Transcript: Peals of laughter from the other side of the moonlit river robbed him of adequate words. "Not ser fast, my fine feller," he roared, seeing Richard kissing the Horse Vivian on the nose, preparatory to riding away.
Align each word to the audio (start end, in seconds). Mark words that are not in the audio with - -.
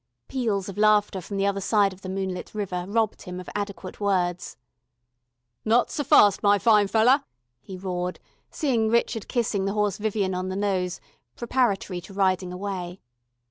Peals 0.27 0.67
of 0.67 0.79
laughter 0.79 1.21
from 1.21 1.37
the 1.37 1.45
other 1.45 1.61
side 1.61 1.93
of 1.93 2.01
the 2.01 2.09
moonlit 2.09 2.55
river 2.55 2.85
robbed 2.87 3.21
him 3.21 3.39
of 3.39 3.47
adequate 3.53 3.99
words. 4.01 4.57
"Not 5.63 5.91
ser 5.91 6.03
fast, 6.03 6.41
my 6.41 6.57
fine 6.57 6.87
feller," 6.87 7.23
he 7.61 7.77
roared, 7.77 8.19
seeing 8.49 8.89
Richard 8.89 9.27
kissing 9.27 9.65
the 9.65 9.73
Horse 9.73 9.99
Vivian 9.99 10.33
on 10.33 10.49
the 10.49 10.55
nose, 10.55 10.99
preparatory 11.35 12.01
to 12.01 12.15
riding 12.15 12.51
away. 12.51 12.99